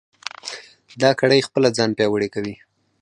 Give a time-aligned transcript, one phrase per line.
[1.01, 2.55] دا کړۍ خپله ځان پیاوړې کوي.